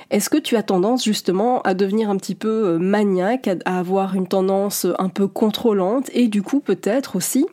est-ce 0.09 0.29
que 0.29 0.37
tu 0.37 0.57
as 0.57 0.63
tendance 0.63 1.05
justement 1.05 1.61
à 1.61 1.73
devenir 1.73 2.09
un 2.09 2.17
petit 2.17 2.35
peu 2.35 2.49
euh, 2.67 2.79
maniaque, 2.79 3.49
à 3.63 3.79
avoir 3.79 4.13
une 4.15 4.27
tendance 4.27 4.85
un 4.99 5.07
peu 5.07 5.29
contrôlante 5.29 6.09
et 6.13 6.27
du 6.27 6.41
coup 6.41 6.59
peut-être 6.59 7.15
aussi 7.15 7.45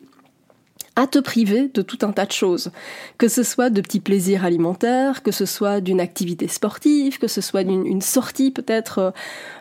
à 0.97 1.07
te 1.07 1.19
priver 1.19 1.69
de 1.73 1.81
tout 1.81 1.99
un 2.01 2.11
tas 2.11 2.25
de 2.25 2.33
choses, 2.33 2.71
que 3.17 3.29
ce 3.29 3.43
soit 3.43 3.69
de 3.69 3.79
petits 3.79 4.01
plaisirs 4.01 4.43
alimentaires, 4.43 5.23
que 5.23 5.31
ce 5.31 5.45
soit 5.45 5.79
d'une 5.79 6.01
activité 6.01 6.49
sportive, 6.49 7.17
que 7.17 7.29
ce 7.29 7.39
soit 7.39 7.63
d'une 7.63 8.01
sortie 8.01 8.51
peut-être 8.51 8.99
euh, 8.99 9.11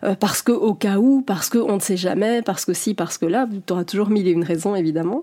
euh, 0.02 0.14
parce 0.16 0.42
que 0.42 0.50
au 0.50 0.74
cas 0.74 0.96
où, 0.96 1.22
parce 1.22 1.48
qu'on 1.50 1.76
ne 1.76 1.80
sait 1.80 1.96
jamais, 1.96 2.42
parce 2.42 2.64
que 2.64 2.72
si, 2.72 2.94
parce 2.94 3.16
que 3.16 3.26
là, 3.26 3.48
tu 3.64 3.72
auras 3.72 3.84
toujours 3.84 4.10
mille 4.10 4.26
et 4.26 4.32
une 4.32 4.42
raisons 4.42 4.74
évidemment. 4.74 5.22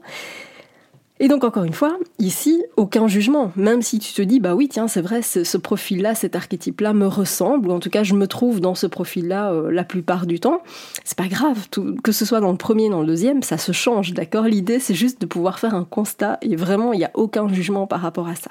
Et 1.23 1.27
donc 1.27 1.43
encore 1.43 1.65
une 1.65 1.73
fois, 1.73 1.99
ici, 2.17 2.63
aucun 2.77 3.07
jugement, 3.07 3.51
même 3.55 3.83
si 3.83 3.99
tu 3.99 4.11
te 4.11 4.23
dis, 4.23 4.39
bah 4.39 4.55
oui, 4.55 4.67
tiens, 4.67 4.87
c'est 4.87 5.01
vrai, 5.01 5.21
ce 5.21 5.57
profil-là, 5.57 6.15
cet 6.15 6.35
archétype-là 6.35 6.93
me 6.93 7.05
ressemble, 7.05 7.69
ou 7.69 7.71
en 7.71 7.79
tout 7.79 7.91
cas 7.91 8.01
je 8.01 8.15
me 8.15 8.25
trouve 8.25 8.59
dans 8.59 8.73
ce 8.73 8.87
profil-là 8.87 9.53
euh, 9.53 9.69
la 9.69 9.83
plupart 9.83 10.25
du 10.25 10.39
temps, 10.39 10.63
c'est 11.03 11.15
pas 11.15 11.27
grave, 11.27 11.67
que 12.03 12.11
ce 12.11 12.25
soit 12.25 12.39
dans 12.39 12.49
le 12.49 12.57
premier, 12.57 12.89
dans 12.89 13.01
le 13.01 13.05
deuxième, 13.05 13.43
ça 13.43 13.59
se 13.59 13.71
change, 13.71 14.13
d'accord? 14.13 14.45
L'idée, 14.45 14.79
c'est 14.79 14.95
juste 14.95 15.21
de 15.21 15.27
pouvoir 15.27 15.59
faire 15.59 15.75
un 15.75 15.83
constat, 15.83 16.39
et 16.41 16.55
vraiment, 16.55 16.91
il 16.91 16.97
n'y 16.97 17.05
a 17.05 17.11
aucun 17.13 17.47
jugement 17.47 17.85
par 17.85 18.01
rapport 18.01 18.27
à 18.27 18.33
ça. 18.33 18.49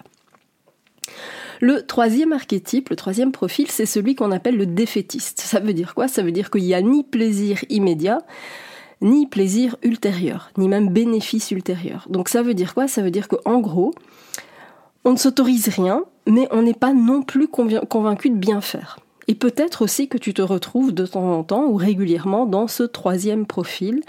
Le 1.61 1.85
troisième 1.85 2.33
archétype, 2.33 2.91
le 2.91 2.97
troisième 2.97 3.33
profil, 3.33 3.67
c'est 3.69 3.85
celui 3.85 4.15
qu'on 4.15 4.31
appelle 4.31 4.57
le 4.57 4.67
défaitiste. 4.67 5.41
Ça 5.41 5.59
veut 5.59 5.73
dire 5.73 5.97
quoi? 5.97 6.07
Ça 6.07 6.23
veut 6.23 6.31
dire 6.31 6.51
qu'il 6.51 6.63
n'y 6.63 6.75
a 6.75 6.83
ni 6.83 7.03
plaisir 7.03 7.65
immédiat, 7.69 8.21
ni 9.03 9.27
plaisir 9.27 9.77
ultérieur, 9.83 10.51
ni 10.59 10.69
même 10.69 10.89
bénéfice 10.89 11.51
ultérieur. 11.51 12.07
Donc 12.11 12.29
ça 12.29 12.43
veut 12.43 12.55
dire 12.55 12.75
quoi? 12.75 12.89
Ça 12.89 13.03
veut 13.03 13.11
dire 13.11 13.29
qu'en 13.29 13.61
gros, 13.61 13.95
on 15.05 15.13
ne 15.13 15.17
s'autorise 15.17 15.69
rien, 15.69 16.05
mais 16.27 16.47
on 16.51 16.63
n'est 16.63 16.75
pas 16.75 16.93
non 16.93 17.23
plus 17.23 17.49
convaincu 17.49 18.31
de 18.31 18.37
bien 18.37 18.61
faire. 18.61 18.99
Et 19.29 19.35
peut-être 19.35 19.83
aussi 19.83 20.09
que 20.09 20.19
tu 20.19 20.35
te 20.35 20.43
retrouves 20.43 20.93
de 20.93 21.07
temps 21.07 21.33
en 21.33 21.45
temps 21.45 21.67
ou 21.67 21.77
régulièrement 21.77 22.47
dans 22.47 22.67
ce 22.67 22.83
troisième 22.83 23.47
profil. 23.47 24.03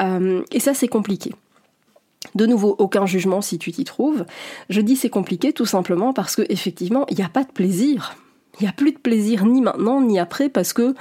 Euh, 0.00 0.42
et 0.50 0.60
ça, 0.60 0.74
c'est 0.74 0.88
compliqué. 0.88 1.32
De 2.34 2.46
nouveau, 2.46 2.74
aucun 2.78 3.06
jugement 3.06 3.40
si 3.40 3.58
tu 3.58 3.70
t'y 3.70 3.84
trouves. 3.84 4.24
Je 4.68 4.80
dis 4.80 4.96
c'est 4.96 5.10
compliqué 5.10 5.52
tout 5.52 5.66
simplement 5.66 6.12
parce 6.12 6.34
que 6.34 6.42
effectivement, 6.48 7.06
il 7.08 7.16
n'y 7.16 7.22
a 7.22 7.28
pas 7.28 7.44
de 7.44 7.52
plaisir. 7.52 8.16
Il 8.58 8.64
n'y 8.64 8.68
a 8.68 8.72
plus 8.72 8.92
de 8.92 8.98
plaisir 8.98 9.46
ni 9.46 9.60
maintenant 9.60 10.00
ni 10.00 10.18
après 10.18 10.48
parce 10.48 10.72
que 10.72 10.94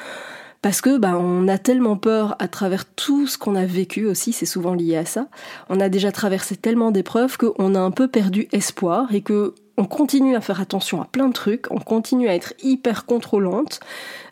parce 0.66 0.82
que 0.82 0.98
bah, 0.98 1.16
on 1.16 1.48
a 1.48 1.60
tellement 1.60 1.96
peur 1.96 2.36
à 2.40 2.48
travers 2.48 2.86
tout 2.86 3.28
ce 3.28 3.38
qu'on 3.38 3.54
a 3.54 3.68
vécu 3.68 4.08
aussi, 4.08 4.34
c'est 4.34 4.48
souvent 4.48 4.74
lié 4.74 4.98
à 4.98 5.06
ça. 5.06 5.28
On 5.70 5.80
a 5.80 5.90
déjà 5.90 6.12
traversé 6.12 6.56
tellement 6.56 6.90
d'épreuves 6.90 7.38
qu'on 7.38 7.76
a 7.76 7.80
un 7.80 7.92
peu 7.92 8.08
perdu 8.08 8.48
espoir 8.52 9.14
et 9.14 9.22
que 9.22 9.54
on 9.78 9.86
continue 9.86 10.36
à 10.36 10.42
faire 10.42 10.60
attention 10.60 11.04
à 11.04 11.06
plein 11.06 11.28
de 11.28 11.34
trucs, 11.34 11.68
on 11.70 11.78
continue 11.78 12.30
à 12.30 12.34
être 12.34 12.56
hyper 12.64 13.06
contrôlante, 13.06 13.80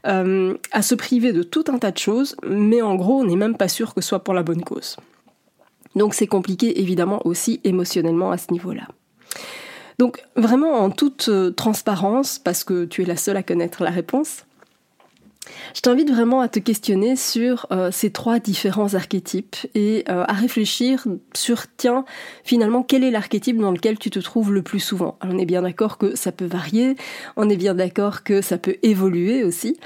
euh, 0.08 0.58
à 0.72 0.82
se 0.82 0.96
priver 0.96 1.34
de 1.34 1.44
tout 1.44 1.66
un 1.68 1.78
tas 1.78 1.92
de 1.92 2.00
choses, 2.00 2.36
mais 2.44 2.82
en 2.82 2.96
gros, 2.96 3.20
on 3.20 3.26
n'est 3.26 3.36
même 3.36 3.56
pas 3.56 3.68
sûr 3.68 3.94
que 3.94 4.02
ce 4.02 4.08
soit 4.08 4.24
pour 4.24 4.34
la 4.34 4.42
bonne 4.42 4.64
cause. 4.64 4.98
Donc 5.96 6.16
c'est 6.16 6.26
compliqué 6.26 6.82
évidemment 6.82 7.22
aussi 7.28 7.62
émotionnellement 7.64 8.32
à 8.32 8.40
ce 8.40 8.52
niveau-là. 8.52 8.88
Donc 10.00 10.24
vraiment 10.36 10.80
en 10.80 10.90
toute 10.90 11.30
euh, 11.30 11.52
transparence, 11.52 12.40
parce 12.40 12.64
que 12.64 12.86
tu 12.86 13.04
es 13.04 13.06
la 13.06 13.18
seule 13.18 13.38
à 13.38 13.44
connaître 13.44 13.84
la 13.84 13.92
réponse, 13.92 14.46
je 15.74 15.82
t'invite 15.82 16.10
vraiment 16.10 16.42
à 16.42 16.48
te 16.48 16.60
questionner 16.60 17.16
sur 17.16 17.68
euh, 17.72 17.92
ces 17.92 18.12
trois 18.12 18.40
différents 18.40 18.94
archétypes 18.94 19.56
et 19.76 20.04
euh, 20.10 20.24
à 20.28 20.34
réfléchir 20.34 21.06
sur, 21.34 21.66
tiens, 21.78 22.06
finalement, 22.44 22.84
quel 22.84 23.04
est 23.04 23.12
l'archétype 23.12 23.58
dans 23.58 23.72
lequel 23.72 23.98
tu 23.98 24.10
te 24.10 24.20
trouves 24.20 24.54
le 24.54 24.62
plus 24.62 24.80
souvent? 24.80 25.18
On 25.22 25.38
est 25.38 25.46
bien 25.46 25.62
d'accord 25.62 25.98
que 25.98 26.16
ça 26.16 26.32
peut 26.32 26.46
varier, 26.46 26.96
on 27.36 27.50
est 27.50 27.58
bien 27.58 27.74
d'accord 27.74 28.24
que 28.24 28.42
ça 28.42 28.58
peut 28.58 28.78
évoluer 28.84 29.44
aussi. 29.44 29.78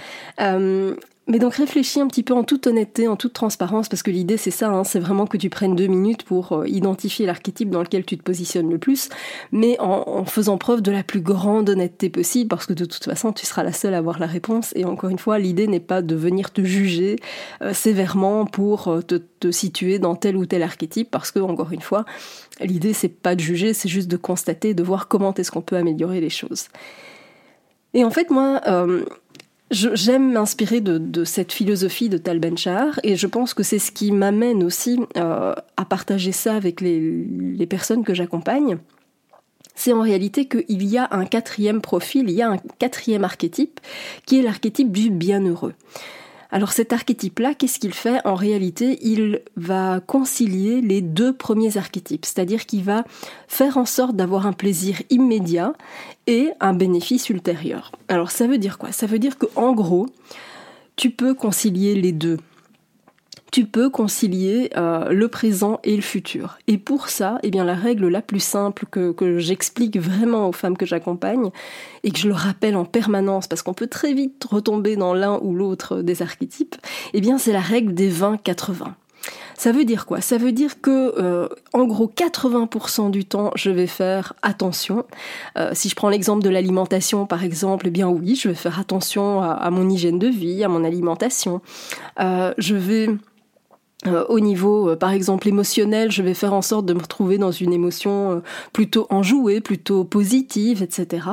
Euh, 0.42 0.96
mais 1.28 1.40
donc 1.40 1.56
réfléchis 1.56 2.00
un 2.00 2.08
petit 2.08 2.24
peu 2.24 2.34
en 2.34 2.44
toute 2.44 2.68
honnêteté, 2.68 3.08
en 3.08 3.18
toute 3.18 3.34
transparence, 3.34 3.90
parce 3.90 4.02
que 4.02 4.12
l'idée 4.12 4.38
c'est 4.38 4.52
ça, 4.52 4.70
hein, 4.70 4.84
c'est 4.84 5.00
vraiment 5.00 5.28
que 5.28 5.38
tu 5.38 5.50
prennes 5.50 5.76
deux 5.76 5.88
minutes 5.88 6.24
pour 6.24 6.54
euh, 6.54 6.68
identifier 6.68 7.26
l'archétype 7.26 7.70
dans 7.70 7.82
lequel 7.82 8.06
tu 8.06 8.18
te 8.18 8.24
positionnes 8.24 8.70
le 8.70 8.78
plus, 8.78 9.10
mais 9.52 9.78
en, 9.80 10.26
faisant 10.26 10.58
preuve 10.58 10.82
de 10.82 10.92
la 10.92 11.04
plus 11.04 11.22
grande 11.22 11.70
honnêteté 11.70 12.10
possible, 12.10 12.48
parce 12.48 12.66
que 12.66 12.74
de 12.74 12.86
toute 12.86 13.04
façon 13.04 13.34
tu 13.34 13.46
seras 13.46 13.64
la 13.64 13.74
seule 13.74 13.94
à 13.94 13.98
avoir 13.98 14.20
la 14.20 14.28
réponse, 14.28 14.72
et 14.76 14.86
encore 14.86 15.10
une 15.10 15.20
fois, 15.20 15.38
l'idée 15.38 15.68
n'est 15.68 15.80
pas 15.80 16.02
de 16.02 16.16
venir 16.16 16.52
te 16.52 16.64
juger 16.64 17.18
euh, 17.62 17.74
sévèrement 17.74 18.46
pour 18.46 18.88
euh, 18.88 19.02
te, 19.02 19.16
te, 19.16 19.52
situer 19.52 20.00
dans 20.00 20.16
tel 20.16 20.38
ou 20.38 20.46
tel 20.46 20.64
archétype, 20.64 21.12
parce 21.12 21.32
que 21.32 21.40
encore 21.40 21.72
une 21.72 21.82
fois, 21.82 22.06
l'idée 22.62 22.94
c'est 22.94 23.10
pas 23.10 23.36
de 23.36 23.42
juger, 23.42 23.74
c'est 23.74 23.90
juste 23.90 24.08
de 24.08 24.18
constater, 24.18 24.74
de 24.74 24.84
voir 24.84 25.08
comment 25.08 25.34
est-ce 25.34 25.52
qu'on 25.52 25.62
peut 25.62 25.76
améliorer 25.76 26.22
les 26.22 26.30
choses. 26.30 26.68
Et 27.94 28.04
en 28.04 28.12
fait, 28.12 28.30
moi, 28.30 28.62
J'aime 29.70 30.32
m'inspirer 30.32 30.80
de, 30.80 31.24
cette 31.26 31.52
philosophie 31.52 32.08
de 32.08 32.18
Tal 32.18 32.40
Ben-Shahar 32.40 33.02
et 33.04 33.18
je 33.18 33.28
pense 33.28 33.54
que 33.54 33.64
c'est 33.64 33.80
ce 33.80 33.92
qui 33.92 34.14
m'amène 34.14 34.64
aussi 34.64 35.00
euh, 35.18 35.54
à 35.76 35.86
partager 35.86 36.32
ça 36.32 36.56
avec 36.56 36.80
les, 36.80 37.68
personnes 37.70 38.06
que 38.06 38.14
j'accompagne. 38.14 38.78
C'est 39.76 39.92
en 39.92 40.02
réalité 40.02 40.48
qu'il 40.48 40.86
y 40.86 40.98
a 40.98 41.10
un 41.12 41.26
quatrième 41.26 41.82
profil, 41.82 42.30
il 42.30 42.36
y 42.36 42.42
a 42.42 42.50
un 42.50 42.58
quatrième 42.80 43.26
archétype 43.26 43.82
qui 44.26 44.40
est 44.40 44.42
l'archétype 44.42 44.92
du 44.92 45.10
bienheureux. 45.10 45.74
Alors 46.50 46.72
cet 46.72 46.94
archétype-là, 46.94 47.54
qu'est-ce 47.54 47.80
qu'il 47.80 47.94
fait? 47.94 48.20
En 48.26 48.36
réalité, 48.36 49.00
il 49.02 49.42
va 49.56 50.00
concilier 50.00 50.82
les 50.82 51.02
deux 51.02 51.34
premiers 51.34 51.78
archétypes, 51.78 52.26
c'est-à-dire 52.26 52.66
qu'il 52.66 52.84
va 52.84 53.04
faire 53.48 53.78
en 53.78 53.86
sorte 53.86 54.16
d'avoir 54.16 54.48
un 54.48 54.54
plaisir 54.54 55.02
immédiat 55.10 55.74
et 56.26 56.50
un 56.60 56.74
bénéfice 56.74 57.30
ultérieur. 57.30 57.92
Alors 58.08 58.32
ça 58.32 58.48
veut 58.48 58.58
dire 58.58 58.78
quoi? 58.78 58.92
Ça 58.92 59.08
veut 59.08 59.20
dire 59.20 59.38
qu'en 59.38 59.74
gros, 59.74 60.08
tu 60.96 61.12
peux 61.12 61.34
concilier 61.34 61.96
les 61.96 62.12
deux 62.12 62.38
tu 63.52 63.66
peux 63.66 63.90
concilier 63.90 64.70
euh, 64.76 65.10
le 65.10 65.28
présent 65.28 65.80
et 65.84 65.96
le 65.96 66.02
futur. 66.02 66.58
Et 66.68 66.78
pour 66.78 67.10
ça, 67.10 67.40
eh 67.44 67.52
bien, 67.52 67.64
la 67.64 67.76
règle 67.76 68.08
la 68.08 68.22
plus 68.22 68.40
simple 68.40 68.86
que, 68.90 69.12
que 69.12 69.40
j'explique 69.40 69.98
vraiment 69.98 70.50
aux 70.50 70.52
femmes 70.52 70.78
que 70.78 70.86
j'accompagne 70.86 71.52
et 72.04 72.12
que 72.12 72.20
je 72.20 72.28
le 72.28 72.34
rappelle 72.34 72.76
en 72.76 72.86
permanence 72.86 73.48
parce 73.48 73.62
qu'on 73.62 73.74
peut 73.74 73.88
très 73.88 74.14
vite 74.14 74.46
retomber 74.50 74.96
dans 74.96 75.14
l'un 75.14 75.40
ou 75.42 75.54
l'autre 75.54 76.02
des 76.02 76.22
archétypes, 76.22 76.76
eh 77.14 77.22
bien, 77.22 77.38
c'est 77.38 77.54
la 77.54 77.62
règle 77.62 77.94
des 77.94 78.12
20-80. 78.12 78.94
Ça 79.58 79.72
veut 79.72 79.86
dire 79.86 80.06
quoi? 80.06 80.22
Ça 80.22 80.38
veut 80.38 80.52
dire 80.52 80.82
que, 80.82 81.20
euh, 81.20 81.50
en 81.74 81.86
gros, 81.86 82.08
80% 82.08 83.10
du 83.10 83.26
temps, 83.26 83.52
je 83.56 83.72
vais 83.72 83.88
faire 83.88 84.34
attention. 84.44 85.06
Euh, 85.58 85.72
si 85.74 85.90
je 85.90 85.96
prends 85.96 86.10
l'exemple 86.10 86.44
de 86.44 86.50
l'alimentation, 86.50 87.26
par 87.26 87.44
exemple, 87.44 87.88
eh 87.88 87.90
bien 87.90 88.08
oui, 88.08 88.36
je 88.36 88.50
vais 88.50 88.56
faire 88.56 88.80
attention 88.80 89.42
à, 89.42 89.54
à, 89.54 89.72
mon 89.72 89.90
hygiène 89.90 90.20
de 90.20 90.28
vie, 90.28 90.64
à 90.64 90.68
mon 90.68 90.84
alimentation. 90.84 91.62
Euh, 92.20 92.54
je 92.60 92.76
vais 92.76 93.10
au 94.30 94.40
niveau, 94.40 94.90
euh, 94.90 94.96
par 94.96 95.12
exemple, 95.12 95.48
émotionnel, 95.48 96.12
je 96.12 96.22
vais 96.22 96.34
faire 96.34 96.54
en 96.54 96.62
sorte 96.62 96.86
de 96.86 96.94
me 96.94 97.00
retrouver 97.00 97.38
dans 97.38 97.52
une 97.52 97.74
émotion 97.74 98.32
euh, 98.32 98.40
plutôt 98.74 99.08
enjouée, 99.10 99.62
plutôt 99.62 100.04
positive, 100.04 100.84
etc. 100.84 101.28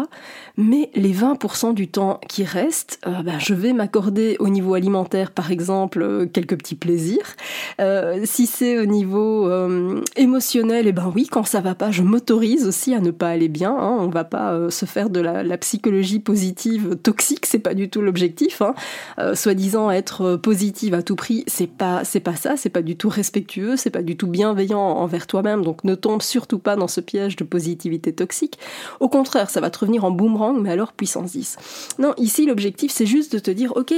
Mais 0.57 0.91
les 0.95 1.13
20% 1.13 1.75
du 1.75 1.89
temps 1.89 2.21
qui 2.29 2.45
reste, 2.45 3.01
ben, 3.05 3.39
je 3.39 3.55
vais 3.55 3.73
m'accorder 3.73 4.37
au 4.39 4.49
niveau 4.49 4.75
alimentaire, 4.75 5.31
par 5.33 5.51
exemple, 5.51 6.29
quelques 6.33 6.57
petits 6.57 6.75
plaisirs. 6.75 7.37
si 8.25 8.47
c'est 8.47 8.79
au 8.79 8.87
niveau 8.87 9.51
émotionnel, 10.17 10.87
et 10.87 10.91
eh 10.91 10.93
ben 10.93 11.11
oui, 11.15 11.27
quand 11.31 11.45
ça 11.45 11.61
va 11.61 11.75
pas, 11.75 11.91
je 11.91 12.03
m'autorise 12.03 12.67
aussi 12.67 12.95
à 12.95 13.01
ne 13.01 13.11
pas 13.11 13.29
aller 13.29 13.49
bien. 13.49 13.75
Hein. 13.77 13.97
On 14.01 14.09
va 14.09 14.25
pas 14.25 14.71
se 14.71 14.87
faire 14.87 15.11
de 15.11 15.21
la, 15.21 15.59
psychologie 15.59 16.21
positive 16.21 16.97
toxique, 17.03 17.47
c'est 17.47 17.59
pas 17.59 17.75
du 17.75 17.89
tout 17.89 18.01
l'objectif. 18.01 18.63
Hein. 18.63 18.75
Soi-disant 19.35 19.91
être 19.91 20.37
positive 20.37 20.95
à 20.95 21.03
tout 21.03 21.17
prix, 21.17 21.45
c'est 21.47 21.71
pas, 21.71 22.03
pas 22.23 22.37
ça 22.37 22.57
c'est 22.65 22.71
pas 22.71 22.81
du 22.81 22.97
tout 22.97 23.11
respectueux, 23.11 23.77
c'est 23.77 23.91
pas 23.91 24.01
du 24.01 24.17
tout 24.17 24.27
bienveillant 24.27 24.81
envers 24.81 25.27
toi-même, 25.27 25.63
donc 25.63 25.85
ne 25.85 25.95
tombe 25.95 26.23
surtout 26.23 26.59
pas 26.59 26.77
dans 26.77 26.89
ce 26.89 27.03
piège 27.03 27.37
de 27.37 27.45
positivité 27.45 28.11
toxique. 28.15 28.59
Au 29.01 29.11
contraire, 29.11 29.51
ça 29.51 29.61
va 29.61 29.69
te 29.69 29.81
revenir 29.81 30.07
en 30.07 30.11
boomerang, 30.11 30.59
mais 30.59 30.71
alors 30.71 30.95
puissance 30.95 31.33
10. 31.33 31.59
Non, 31.99 32.15
ici 32.17 32.47
l'objectif 32.47 32.91
c'est 32.91 33.05
juste 33.05 33.35
de 33.35 33.39
te 33.39 33.51
dire, 33.51 33.77
ok, 33.77 33.93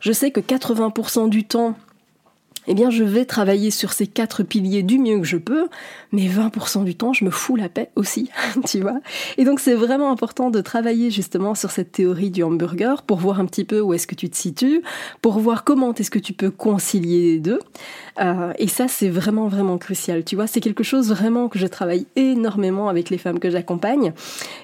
je 0.00 0.12
sais 0.12 0.30
que 0.30 0.40
80% 0.40 1.30
du 1.30 1.44
temps, 1.44 1.74
eh 2.68 2.74
bien 2.74 2.90
je 2.90 3.04
vais 3.04 3.24
travailler 3.24 3.70
sur 3.70 3.92
ces 3.92 4.06
quatre 4.06 4.42
piliers 4.42 4.82
du 4.82 4.98
mieux 4.98 5.18
que 5.18 5.26
je 5.26 5.36
peux, 5.36 5.68
mais 6.12 6.28
20% 6.28 6.84
du 6.84 6.94
temps 6.94 7.12
je 7.12 7.24
me 7.24 7.30
fous 7.30 7.56
la 7.56 7.68
paix 7.68 7.90
aussi, 7.96 8.30
tu 8.66 8.80
vois. 8.80 9.00
Et 9.38 9.44
donc 9.44 9.60
c'est 9.60 9.74
vraiment 9.74 10.10
important 10.10 10.50
de 10.50 10.60
travailler 10.60 11.10
justement 11.10 11.54
sur 11.54 11.70
cette 11.70 11.92
théorie 11.92 12.30
du 12.30 12.42
hamburger 12.42 13.02
pour 13.02 13.18
voir 13.18 13.40
un 13.40 13.46
petit 13.46 13.64
peu 13.64 13.80
où 13.80 13.94
est-ce 13.94 14.06
que 14.06 14.14
tu 14.14 14.30
te 14.30 14.36
situes, 14.36 14.82
pour 15.20 15.38
voir 15.38 15.64
comment 15.64 15.92
est-ce 15.94 16.10
que 16.10 16.18
tu 16.18 16.32
peux 16.32 16.50
concilier 16.50 17.32
les 17.32 17.40
deux. 17.40 17.58
Euh, 18.20 18.52
et 18.58 18.68
ça 18.68 18.88
c'est 18.88 19.08
vraiment 19.08 19.48
vraiment 19.48 19.78
crucial, 19.78 20.24
tu 20.24 20.36
vois. 20.36 20.46
C'est 20.46 20.60
quelque 20.60 20.84
chose 20.84 21.08
vraiment 21.08 21.48
que 21.48 21.58
je 21.58 21.66
travaille 21.66 22.06
énormément 22.14 22.88
avec 22.88 23.10
les 23.10 23.18
femmes 23.18 23.38
que 23.38 23.50
j'accompagne. 23.50 24.12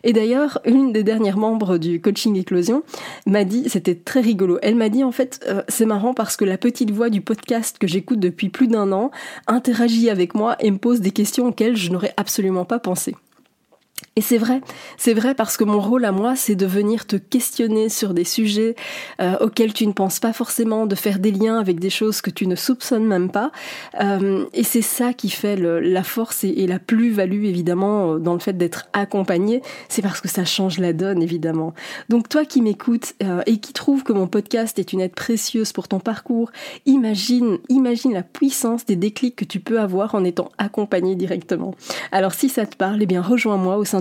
Et 0.05 0.13
d'ailleurs 0.13 0.61
une 0.65 0.93
des 0.93 1.03
dernières 1.03 1.39
membres 1.39 1.79
du 1.79 2.01
coaching 2.01 2.37
éclosion 2.37 2.83
m'a 3.27 3.45
dit, 3.45 3.69
c'était 3.69 3.97
très 3.97 4.21
rigolo, 4.21 4.59
elle 4.63 4.77
m'a 4.77 4.89
dit 4.89 5.03
en 5.03 5.13
fait 5.13 5.45
euh, 5.49 5.63
c'est 5.69 5.87
marrant 5.87 6.15
parce 6.15 6.37
que 6.37 6.45
la 6.45 6.59
petite 6.59 6.91
voix 6.91 7.11
du 7.11 7.23
podcast 7.23 7.79
que 7.79 7.88
j'écoute 7.89 8.21
depuis 8.21 8.49
plus 8.49 8.69
d'un 8.69 8.93
an 8.93 9.11
interagit 9.47 10.11
avec 10.11 10.35
moi 10.35 10.57
et 10.61 10.71
me 10.71 10.79
pose 10.79 11.01
des 11.01 11.11
questions 11.11 11.47
auxquelles 11.47 11.77
je 11.77 11.91
n'aurais 11.91 12.15
absolument 12.17 12.65
pas 12.65 12.79
pensé. 12.79 13.15
Et 14.19 14.21
c'est 14.21 14.37
vrai, 14.37 14.63
c'est 14.97 15.15
vrai 15.15 15.33
parce 15.37 15.57
que 15.57 15.63
mon 15.63 15.79
rôle 15.79 16.05
à 16.05 16.11
moi, 16.11 16.35
c'est 16.35 16.57
de 16.57 16.67
venir 16.67 17.07
te 17.07 17.15
questionner 17.15 17.89
sur 17.89 18.15
des 18.15 18.25
sujets 18.25 18.75
euh, 19.21 19.37
auxquels 19.39 19.73
tu 19.73 19.87
ne 19.87 19.93
penses 19.93 20.19
pas 20.19 20.33
forcément, 20.33 20.87
de 20.87 20.97
faire 20.97 21.21
des 21.21 21.31
liens 21.31 21.61
avec 21.61 21.79
des 21.79 21.89
choses 21.89 22.21
que 22.21 22.31
tu 22.31 22.49
ne 22.49 22.57
soupçonnes 22.57 23.07
même 23.07 23.31
pas. 23.31 23.53
Euh, 24.01 24.45
et 24.55 24.65
c'est 24.65 24.83
ça 24.83 25.13
qui 25.13 25.31
fait 25.31 25.55
la 25.55 26.03
force 26.03 26.43
et, 26.43 26.67
la 26.67 26.81
plus-value 26.81 27.45
évidemment 27.45 28.15
euh, 28.15 28.19
dans 28.19 28.33
le 28.33 28.41
fait 28.41 28.55
d'être 28.55 28.89
accompagné. 28.93 29.63
C'est 29.89 30.03
parce 30.03 30.21
que 30.21 30.27
ça 30.27 30.45
change 30.45 30.81
la 30.81 30.93
donne 30.93 31.23
évidemment. 31.23 31.73
Donc 32.09 32.29
toi 32.29 32.45
qui 32.45 32.61
m'écoutes 32.61 33.15
et 33.47 33.59
qui 33.59 33.73
trouve 33.73 34.03
que 34.03 34.13
mon 34.13 34.27
podcast 34.27 34.81
est 34.81 34.93
une 34.93 35.01
aide 35.01 35.15
précieuse 35.15 35.73
pour 35.73 35.87
ton 35.87 36.01
parcours, 36.01 36.51
imagine, 36.87 37.59
imagine 37.69 38.15
la 38.15 38.25
puissance 38.25 38.85
des 38.85 38.97
déclics 38.97 39.37
que 39.37 39.45
tu 39.45 39.61
peux 39.61 39.79
avoir 39.79 40.17
en 40.17 40.25
étant 40.25 40.51
accompagné 40.59 41.15
directement. 41.15 41.77
Alors 42.11 42.35
si 42.35 42.49
ça 42.49 42.67
te 42.67 42.75
parle, 42.75 43.01
eh 43.01 43.07
bien 43.07 43.23
rejoins-moi 43.23 43.77
au 43.77 43.85
sein 43.85 44.01